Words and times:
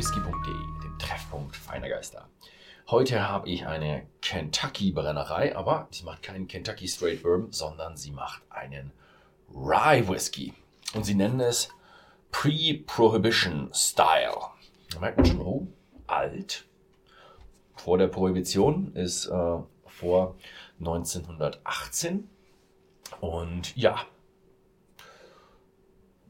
www.whisky.de, 0.00 0.82
dem 0.82 0.98
Treffpunkt 0.98 1.54
feiner 1.56 1.88
Geister. 1.88 2.26
Heute 2.88 3.28
habe 3.28 3.50
ich 3.50 3.66
eine 3.66 4.06
Kentucky-Brennerei, 4.22 5.54
aber 5.54 5.88
sie 5.90 6.04
macht 6.04 6.22
keinen 6.22 6.48
Kentucky 6.48 6.88
Straight 6.88 7.22
Bourbon, 7.22 7.52
sondern 7.52 7.98
sie 7.98 8.10
macht 8.10 8.42
einen 8.48 8.92
Rye 9.54 10.08
Whisky. 10.08 10.54
Und 10.94 11.04
sie 11.04 11.14
nennen 11.14 11.40
es 11.40 11.68
Pre-Prohibition 12.32 13.68
Style. 13.74 14.38
Da 14.90 15.00
merkt 15.00 15.18
man 15.18 15.26
schon, 15.26 15.40
oh, 15.40 15.66
alt. 16.06 16.64
Vor 17.76 17.98
der 17.98 18.08
Prohibition 18.08 18.94
ist 18.94 19.26
äh, 19.26 19.58
vor 19.86 20.36
1918. 20.78 22.26
Und 23.20 23.76
ja, 23.76 24.00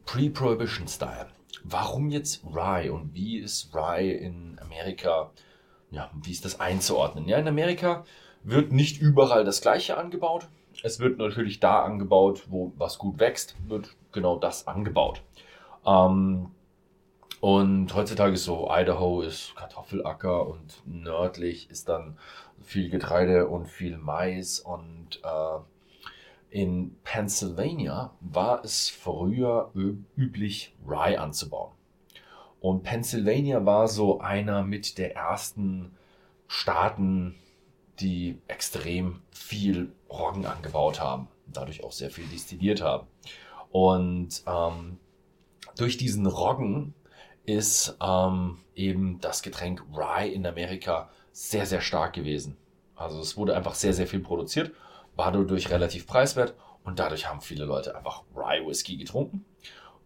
Pre-Prohibition 0.06 0.88
Style. 0.88 1.28
Warum 1.64 2.10
jetzt 2.10 2.42
Rye 2.44 2.90
und 2.90 3.14
wie 3.14 3.38
ist 3.38 3.74
Rye 3.74 4.12
in 4.12 4.58
Amerika, 4.60 5.30
ja, 5.90 6.10
wie 6.22 6.32
ist 6.32 6.44
das 6.44 6.60
einzuordnen? 6.60 7.28
Ja, 7.28 7.38
in 7.38 7.48
Amerika 7.48 8.04
wird 8.42 8.72
nicht 8.72 9.00
überall 9.00 9.44
das 9.44 9.60
Gleiche 9.60 9.96
angebaut. 9.96 10.48
Es 10.82 11.00
wird 11.00 11.18
natürlich 11.18 11.60
da 11.60 11.82
angebaut, 11.82 12.44
wo 12.48 12.72
was 12.76 12.98
gut 12.98 13.18
wächst, 13.18 13.54
wird 13.68 13.94
genau 14.12 14.38
das 14.38 14.66
angebaut. 14.66 15.22
Ähm, 15.86 16.50
und 17.40 17.94
heutzutage 17.94 18.34
ist 18.34 18.44
so, 18.44 18.68
Idaho 18.70 19.22
ist 19.22 19.54
Kartoffelacker 19.56 20.46
und 20.46 20.82
nördlich 20.84 21.70
ist 21.70 21.88
dann 21.88 22.18
viel 22.62 22.90
Getreide 22.90 23.48
und 23.48 23.66
viel 23.66 23.96
Mais 23.96 24.60
und 24.60 25.20
äh, 25.24 25.58
in 26.50 26.96
Pennsylvania 27.04 28.12
war 28.20 28.64
es 28.64 28.90
früher 28.90 29.70
üblich, 30.16 30.74
Rye 30.86 31.16
anzubauen. 31.16 31.72
Und 32.60 32.82
Pennsylvania 32.82 33.64
war 33.64 33.88
so 33.88 34.20
einer 34.20 34.62
mit 34.62 34.98
der 34.98 35.14
ersten 35.16 35.92
Staaten, 36.46 37.36
die 38.00 38.38
extrem 38.48 39.22
viel 39.30 39.92
Roggen 40.10 40.44
angebaut 40.44 41.00
haben, 41.00 41.28
dadurch 41.46 41.84
auch 41.84 41.92
sehr 41.92 42.10
viel 42.10 42.26
destilliert 42.26 42.82
haben. 42.82 43.06
Und 43.70 44.42
ähm, 44.46 44.98
durch 45.76 45.96
diesen 45.96 46.26
Roggen 46.26 46.94
ist 47.46 47.96
ähm, 48.02 48.58
eben 48.74 49.20
das 49.20 49.42
Getränk 49.42 49.84
Rye 49.94 50.28
in 50.28 50.46
Amerika 50.46 51.10
sehr, 51.32 51.66
sehr 51.66 51.80
stark 51.80 52.12
gewesen. 52.12 52.56
Also 52.96 53.20
es 53.20 53.36
wurde 53.36 53.56
einfach 53.56 53.74
sehr, 53.74 53.94
sehr 53.94 54.06
viel 54.06 54.20
produziert 54.20 54.72
war 55.16 55.32
dadurch 55.32 55.70
relativ 55.70 56.06
preiswert 56.06 56.54
und 56.84 56.98
dadurch 56.98 57.28
haben 57.28 57.40
viele 57.40 57.64
Leute 57.64 57.96
einfach 57.96 58.22
Rye 58.34 58.66
Whisky 58.66 58.96
getrunken. 58.96 59.44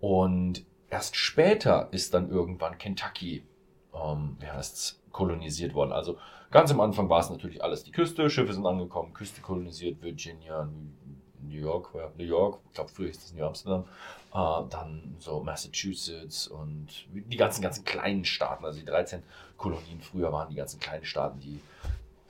Und 0.00 0.64
erst 0.90 1.16
später 1.16 1.88
ist 1.92 2.14
dann 2.14 2.30
irgendwann 2.30 2.78
Kentucky, 2.78 3.46
ähm, 3.94 4.36
wie 4.40 4.48
heißt's, 4.48 5.00
kolonisiert 5.12 5.74
worden. 5.74 5.92
Also 5.92 6.18
ganz 6.50 6.70
am 6.72 6.80
Anfang 6.80 7.08
war 7.08 7.20
es 7.20 7.30
natürlich 7.30 7.62
alles 7.62 7.84
die 7.84 7.92
Küste, 7.92 8.28
Schiffe 8.28 8.52
sind 8.52 8.66
angekommen, 8.66 9.14
Küste 9.14 9.40
kolonisiert, 9.40 10.02
Virginia, 10.02 10.68
New 11.48 11.58
York, 11.60 11.94
New 12.16 12.24
York, 12.24 12.60
ich 12.66 12.74
glaube 12.74 12.90
früher 12.90 13.10
ist 13.10 13.22
das 13.22 13.32
New 13.32 13.44
Amsterdam, 13.44 13.84
äh, 14.34 14.68
dann 14.70 15.16
so 15.18 15.40
Massachusetts 15.40 16.48
und 16.48 16.88
die 17.12 17.36
ganzen, 17.36 17.62
ganzen 17.62 17.84
kleinen 17.84 18.24
Staaten, 18.24 18.64
also 18.64 18.78
die 18.78 18.84
13 18.84 19.22
Kolonien 19.56 20.00
früher 20.00 20.32
waren 20.32 20.48
die 20.50 20.56
ganzen 20.56 20.80
kleinen 20.80 21.04
Staaten, 21.04 21.38
die 21.40 21.60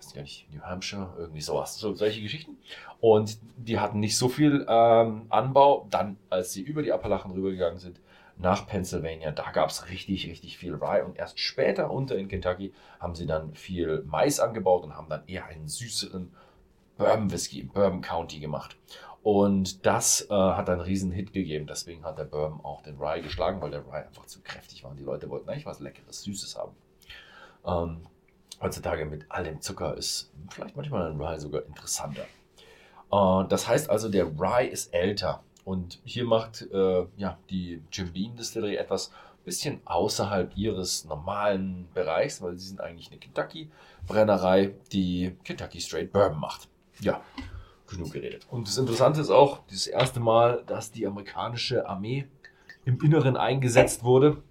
weiß 0.06 0.14
gar 0.14 0.22
nicht, 0.22 0.46
New 0.52 0.62
Hampshire, 0.62 1.12
irgendwie 1.18 1.40
sowas, 1.40 1.76
so, 1.78 1.94
solche 1.94 2.20
Geschichten. 2.20 2.56
Und 3.00 3.38
die 3.56 3.78
hatten 3.78 4.00
nicht 4.00 4.16
so 4.16 4.28
viel 4.28 4.66
ähm, 4.68 5.26
Anbau. 5.28 5.86
Dann, 5.90 6.16
als 6.30 6.52
sie 6.52 6.62
über 6.62 6.82
die 6.82 6.92
Appalachen 6.92 7.32
rübergegangen 7.32 7.78
sind, 7.78 8.00
nach 8.36 8.66
Pennsylvania, 8.66 9.30
da 9.30 9.50
gab 9.52 9.70
es 9.70 9.88
richtig, 9.90 10.26
richtig 10.26 10.58
viel 10.58 10.74
Rye. 10.74 11.04
Und 11.04 11.18
erst 11.18 11.38
später 11.38 11.90
unter 11.90 12.16
in 12.16 12.28
Kentucky 12.28 12.72
haben 12.98 13.14
sie 13.14 13.26
dann 13.26 13.54
viel 13.54 14.02
Mais 14.06 14.40
angebaut 14.40 14.84
und 14.84 14.96
haben 14.96 15.08
dann 15.08 15.22
eher 15.26 15.46
einen 15.46 15.68
süßeren 15.68 16.32
Bourbon 16.96 17.30
Whisky 17.30 17.60
im 17.60 17.68
Bourbon 17.68 18.00
County 18.00 18.40
gemacht. 18.40 18.76
Und 19.22 19.86
das 19.86 20.28
äh, 20.28 20.34
hat 20.34 20.68
einen 20.68 20.80
riesen 20.80 21.10
Hit 21.10 21.32
gegeben. 21.32 21.66
Deswegen 21.66 22.04
hat 22.04 22.18
der 22.18 22.24
Bourbon 22.24 22.60
auch 22.64 22.82
den 22.82 22.96
Rye 22.96 23.22
geschlagen, 23.22 23.60
weil 23.60 23.70
der 23.70 23.86
Rye 23.86 24.06
einfach 24.06 24.26
zu 24.26 24.40
kräftig 24.42 24.84
war. 24.84 24.90
Und 24.90 24.98
die 24.98 25.04
Leute 25.04 25.30
wollten 25.30 25.48
eigentlich 25.48 25.66
was 25.66 25.80
Leckeres, 25.80 26.22
Süßes 26.22 26.58
haben. 26.58 26.72
Ähm, 27.66 28.06
heutzutage 28.64 29.04
mit 29.04 29.26
all 29.28 29.44
dem 29.44 29.60
Zucker 29.60 29.96
ist 29.96 30.32
vielleicht 30.48 30.74
manchmal 30.74 31.10
ein 31.10 31.20
Rye 31.20 31.38
sogar 31.38 31.64
interessanter. 31.66 32.24
Äh, 33.12 33.48
das 33.48 33.68
heißt 33.68 33.90
also, 33.90 34.08
der 34.08 34.26
Rye 34.26 34.66
ist 34.66 34.92
älter. 34.92 35.44
Und 35.64 36.00
hier 36.04 36.24
macht 36.24 36.62
äh, 36.72 37.06
ja, 37.16 37.38
die 37.50 37.82
Jim 37.92 38.12
Beam 38.12 38.36
Distillery 38.36 38.76
etwas 38.76 39.12
bisschen 39.44 39.80
außerhalb 39.84 40.56
ihres 40.56 41.04
normalen 41.04 41.88
Bereichs, 41.92 42.40
weil 42.40 42.56
sie 42.56 42.66
sind 42.66 42.80
eigentlich 42.80 43.10
eine 43.10 43.18
Kentucky-Brennerei, 43.18 44.74
die 44.90 45.36
Kentucky 45.44 45.80
Straight 45.80 46.12
Bourbon 46.12 46.40
macht. 46.40 46.68
Ja, 47.00 47.20
genug 47.86 48.12
geredet. 48.12 48.46
Und 48.50 48.66
das 48.66 48.78
Interessante 48.78 49.20
ist 49.20 49.30
auch, 49.30 49.60
das 49.70 49.86
erste 49.86 50.20
Mal, 50.20 50.64
dass 50.66 50.90
die 50.90 51.06
amerikanische 51.06 51.86
Armee 51.86 52.26
im 52.86 52.98
Inneren 53.02 53.36
eingesetzt 53.36 54.02
wurde 54.02 54.42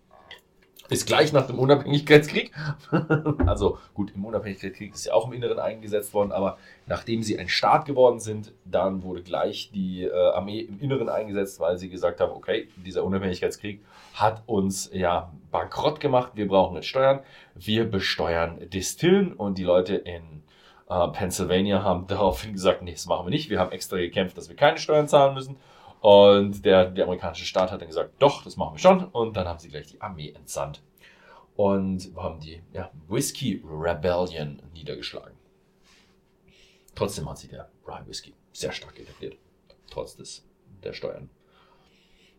ist 0.90 1.08
gleich 1.08 1.32
nach 1.32 1.48
dem 1.48 1.60
Unabhängigkeitskrieg. 1.60 2.52
also 3.46 3.78
gut, 3.94 4.12
im 4.16 4.26
Unabhängigkeitskrieg 4.26 4.94
ist 4.94 5.06
ja 5.06 5.14
auch 5.14 5.28
im 5.28 5.34
Inneren 5.34 5.60
eingesetzt 5.60 6.14
worden, 6.14 6.32
aber 6.32 6.58
nachdem 6.88 7.24
sie 7.24 7.40
ein 7.40 7.48
Staat 7.48 7.86
geworden 7.86 8.20
sind, 8.20 8.52
dann 8.66 9.04
wurde 9.04 9.22
gleich 9.22 9.72
die 9.74 10.04
äh, 10.04 10.12
Armee 10.12 10.60
im 10.60 10.80
Inneren 10.80 11.10
eingesetzt, 11.10 11.60
weil 11.60 11.78
sie 11.78 11.90
gesagt 11.90 12.20
haben, 12.20 12.34
okay, 12.34 12.68
dieser 12.76 13.04
Unabhängigkeitskrieg 13.04 13.84
hat 14.14 14.44
uns 14.46 14.90
ja 14.94 15.32
bankrott 15.52 16.00
gemacht, 16.00 16.34
wir 16.36 16.48
brauchen 16.48 16.76
jetzt 16.76 16.88
Steuern, 16.88 17.22
wir 17.56 17.90
besteuern 17.90 18.70
Distillen 18.70 19.34
und 19.34 19.58
die 19.58 19.64
Leute 19.64 19.96
in 19.96 20.44
äh, 20.90 21.08
Pennsylvania 21.10 21.82
haben 21.82 22.08
daraufhin 22.08 22.54
gesagt, 22.54 22.82
nee, 22.82 22.92
das 22.92 23.06
machen 23.06 23.26
wir 23.26 23.32
nicht, 23.32 23.50
wir 23.50 23.60
haben 23.60 23.72
extra 23.72 23.98
gekämpft, 23.98 24.38
dass 24.38 24.50
wir 24.50 24.56
keine 24.56 24.78
Steuern 24.78 25.08
zahlen 25.08 25.34
müssen 25.34 25.58
und 26.04 26.66
der, 26.66 26.92
der 26.92 27.06
amerikanische 27.06 27.46
Staat 27.46 27.72
hat 27.72 27.80
dann 27.80 27.88
gesagt, 27.88 28.16
doch, 28.20 28.44
das 28.44 28.58
machen 28.58 28.76
wir 28.76 28.80
schon. 28.80 29.06
Und 29.06 29.38
dann 29.38 29.48
haben 29.48 29.60
sie 29.60 29.70
gleich 29.70 29.88
die 29.88 30.02
Armee 30.02 30.34
entsandt. 30.34 30.84
Und 31.56 32.12
haben 32.18 32.42
die 32.42 32.62
ja, 32.74 32.92
Whiskey 33.08 33.64
Rebellion 33.66 34.62
niedergeschlagen. 34.74 35.38
Trotzdem 36.94 37.30
hat 37.30 37.38
sich 37.38 37.52
der 37.52 37.72
Rye 37.88 38.06
Whisky 38.06 38.34
sehr 38.52 38.74
stark 38.74 39.00
etabliert. 39.00 39.38
Trotz 39.90 40.18
des, 40.18 40.46
der 40.84 40.92
Steuern. 40.92 41.30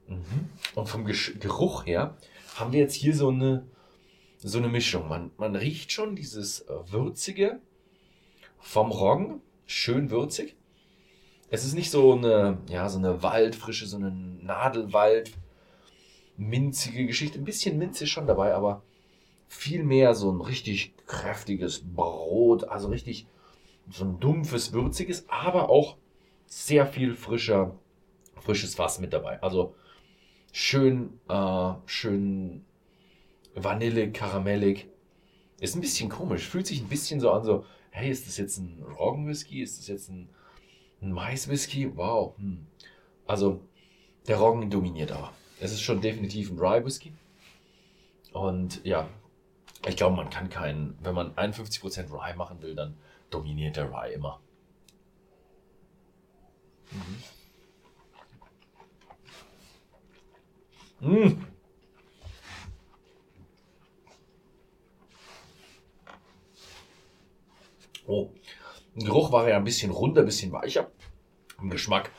Mhm. 0.08 0.50
Und 0.74 0.86
vom 0.90 1.06
Geruch 1.06 1.86
her 1.86 2.18
haben 2.56 2.72
wir 2.72 2.80
jetzt 2.80 2.94
hier 2.94 3.16
so 3.16 3.30
eine, 3.30 3.66
so 4.36 4.58
eine 4.58 4.68
Mischung. 4.68 5.08
Man, 5.08 5.30
man 5.38 5.56
riecht 5.56 5.90
schon 5.90 6.16
dieses 6.16 6.60
äh, 6.60 6.92
Würzige 6.92 7.60
vom 8.58 8.90
Roggen, 8.90 9.40
schön 9.64 10.10
würzig. 10.10 10.54
Es 11.54 11.64
ist 11.64 11.74
nicht 11.74 11.92
so 11.92 12.14
eine, 12.14 12.58
ja, 12.68 12.88
so 12.88 12.98
eine 12.98 13.22
Waldfrische, 13.22 13.86
so 13.86 13.96
eine 13.96 14.10
Nadelwald, 14.10 15.30
minzige 16.36 17.06
Geschichte. 17.06 17.38
Ein 17.38 17.44
bisschen 17.44 17.78
Minz 17.78 18.00
ist 18.00 18.10
schon 18.10 18.26
dabei, 18.26 18.54
aber 18.54 18.82
viel 19.46 19.84
mehr 19.84 20.16
so 20.16 20.32
ein 20.32 20.40
richtig 20.40 20.94
kräftiges 21.06 21.80
Brot, 21.94 22.64
also 22.64 22.88
richtig 22.88 23.28
so 23.88 24.04
ein 24.04 24.18
dumpfes, 24.18 24.72
würziges, 24.72 25.26
aber 25.28 25.70
auch 25.70 25.96
sehr 26.46 26.88
viel 26.88 27.14
frischer, 27.14 27.78
frisches 28.34 28.74
Fass 28.74 28.98
mit 28.98 29.12
dabei. 29.12 29.40
Also 29.40 29.76
schön, 30.50 31.20
äh, 31.28 31.74
schön 31.86 32.64
vanillig, 33.54 34.12
karamellig. 34.12 34.88
Ist 35.60 35.76
ein 35.76 35.82
bisschen 35.82 36.08
komisch, 36.08 36.48
fühlt 36.48 36.66
sich 36.66 36.80
ein 36.80 36.88
bisschen 36.88 37.20
so 37.20 37.30
an, 37.30 37.44
so, 37.44 37.64
hey, 37.90 38.10
ist 38.10 38.26
das 38.26 38.38
jetzt 38.38 38.58
ein 38.58 38.82
Roggenwhisky? 38.98 39.62
Ist 39.62 39.78
das 39.78 39.86
jetzt 39.86 40.08
ein 40.08 40.28
ein 41.04 41.12
Mais-Whisky, 41.12 41.96
wow. 41.96 42.36
Hm. 42.38 42.66
Also, 43.26 43.60
der 44.26 44.38
Roggen 44.38 44.70
dominiert 44.70 45.12
aber. 45.12 45.32
Es 45.60 45.72
ist 45.72 45.82
schon 45.82 46.00
definitiv 46.00 46.50
ein 46.50 46.58
Rye-Whisky. 46.58 47.12
Und 48.32 48.84
ja, 48.84 49.08
ich 49.86 49.96
glaube, 49.96 50.16
man 50.16 50.30
kann 50.30 50.48
keinen, 50.48 50.98
wenn 51.02 51.14
man 51.14 51.34
51% 51.34 52.10
Rye 52.10 52.34
machen 52.34 52.60
will, 52.62 52.74
dann 52.74 52.96
dominiert 53.30 53.76
der 53.76 53.90
Rye 53.90 54.14
immer. 54.14 54.40
Mhm. 56.90 57.22
Mmh. 61.00 61.46
Oh, 68.06 68.30
Geruch 68.96 69.32
war 69.32 69.48
er 69.48 69.56
ein 69.56 69.64
bisschen 69.64 69.90
runder, 69.90 70.22
ein 70.22 70.26
bisschen 70.26 70.52
weicher. 70.52 70.90
Im 71.64 71.70
Geschmack 71.70 72.10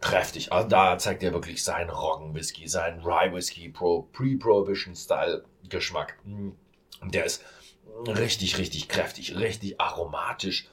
kräftig. 0.00 0.52
Also 0.52 0.68
da 0.68 0.98
zeigt 0.98 1.22
er 1.22 1.32
wirklich 1.32 1.62
seinen 1.62 1.90
Roggen-Whisky, 1.90 2.66
seinen 2.66 3.00
Rye-Whisky, 3.00 3.68
Pro, 3.68 4.02
Pre-Prohibition-Style-Geschmack. 4.12 6.18
Der 7.04 7.24
ist 7.24 7.44
richtig, 8.08 8.58
richtig 8.58 8.88
kräftig, 8.88 9.36
richtig 9.36 9.80
aromatisch, 9.80 10.66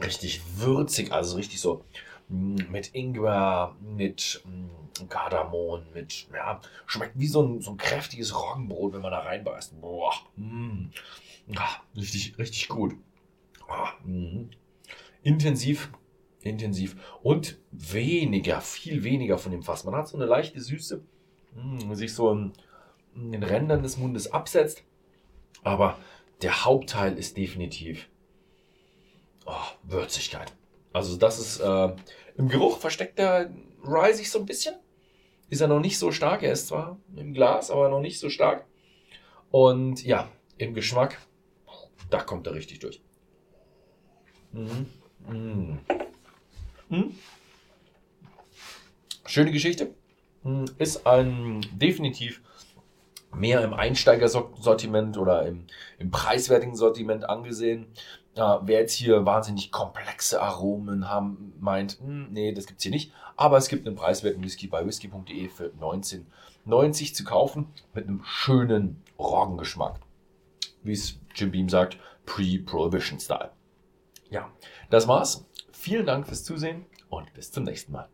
richtig 0.00 0.42
würzig, 0.56 1.10
also 1.10 1.36
richtig 1.36 1.60
so 1.60 1.84
mm, 2.28 2.70
mit 2.70 2.94
Ingwer, 2.94 3.76
mit 3.80 4.42
mm, 4.44 5.08
Kardamom, 5.08 5.84
mit, 5.94 6.28
ja, 6.34 6.60
schmeckt 6.84 7.18
wie 7.18 7.28
so 7.28 7.42
ein, 7.42 7.62
so 7.62 7.70
ein 7.70 7.78
kräftiges 7.78 8.38
Roggenbrot, 8.38 8.92
wenn 8.92 9.00
man 9.00 9.12
da 9.12 9.20
reinbeißt. 9.20 9.80
Boah, 9.80 10.12
mm. 10.36 10.90
ah, 11.56 11.80
richtig, 11.96 12.38
richtig 12.38 12.68
gut. 12.68 12.94
Ah, 13.68 13.92
mm. 14.04 14.50
Intensiv, 15.22 15.90
intensiv 16.42 16.96
und 17.22 17.58
weniger, 17.70 18.60
viel 18.60 19.04
weniger 19.04 19.38
von 19.38 19.52
dem 19.52 19.62
Fass. 19.62 19.84
Man 19.84 19.94
hat 19.94 20.08
so 20.08 20.16
eine 20.16 20.26
leichte 20.26 20.60
Süße, 20.60 21.02
mm, 21.54 21.94
sich 21.94 22.14
so 22.14 22.30
in, 22.30 22.52
in 23.14 23.32
den 23.32 23.42
Rändern 23.42 23.82
des 23.82 23.96
Mundes 23.96 24.32
absetzt, 24.32 24.82
aber 25.62 25.98
der 26.42 26.64
Hauptteil 26.64 27.16
ist 27.16 27.36
definitiv 27.36 28.08
oh, 29.46 29.52
Würzigkeit. 29.84 30.52
Also 30.92 31.16
das 31.16 31.38
ist 31.38 31.60
äh, 31.60 31.94
im 32.36 32.48
Geruch 32.48 32.78
versteckt 32.78 33.18
der 33.18 33.50
Rye 33.84 34.12
sich 34.12 34.30
so 34.30 34.40
ein 34.40 34.46
bisschen. 34.46 34.74
Ist 35.48 35.60
er 35.60 35.68
noch 35.68 35.80
nicht 35.80 35.98
so 35.98 36.12
stark. 36.12 36.42
Er 36.42 36.52
ist 36.52 36.68
zwar 36.68 36.98
im 37.14 37.34
Glas, 37.34 37.70
aber 37.70 37.88
noch 37.88 38.00
nicht 38.00 38.18
so 38.18 38.30
stark. 38.30 38.66
Und 39.50 40.02
ja, 40.04 40.30
im 40.56 40.74
Geschmack, 40.74 41.18
da 42.10 42.20
kommt 42.20 42.46
er 42.46 42.54
richtig 42.54 42.78
durch. 42.78 43.02
Mhm. 44.52 44.86
Mhm. 45.28 45.80
Mhm. 46.92 47.14
Schöne 49.24 49.50
Geschichte. 49.50 49.94
Mhm. 50.44 50.66
Ist 50.78 51.06
ein 51.06 51.66
definitiv 51.72 52.42
mehr 53.34 53.64
im 53.64 53.72
Einsteigersortiment 53.72 55.16
oder 55.16 55.46
im, 55.46 55.66
im 55.98 56.10
preiswertigen 56.10 56.76
Sortiment 56.76 57.28
angesehen. 57.28 57.86
Ja, 58.36 58.60
wer 58.64 58.80
jetzt 58.80 58.92
hier 58.92 59.24
wahnsinnig 59.24 59.72
komplexe 59.72 60.40
Aromen 60.42 61.08
haben, 61.08 61.54
meint, 61.58 61.98
hm, 61.98 62.30
nee, 62.30 62.52
das 62.52 62.66
gibt's 62.66 62.82
hier 62.82 62.92
nicht. 62.92 63.12
Aber 63.36 63.56
es 63.56 63.68
gibt 63.68 63.86
einen 63.86 63.96
preiswerten 63.96 64.42
Whisky 64.42 64.66
bei 64.66 64.86
whisky.de 64.86 65.48
für 65.48 65.72
19,90 65.80 67.14
zu 67.14 67.24
kaufen 67.24 67.68
mit 67.94 68.06
einem 68.06 68.22
schönen 68.24 69.02
Roggengeschmack. 69.18 69.98
Wie 70.82 70.92
es 70.92 71.18
Jim 71.34 71.50
Beam 71.50 71.68
sagt, 71.70 71.98
Pre-Prohibition 72.26 73.18
Style. 73.18 73.50
Ja, 74.30 74.50
das 74.90 75.08
war's. 75.08 75.46
Vielen 75.82 76.06
Dank 76.06 76.28
fürs 76.28 76.44
Zusehen 76.44 76.86
und 77.08 77.34
bis 77.34 77.50
zum 77.50 77.64
nächsten 77.64 77.90
Mal. 77.90 78.08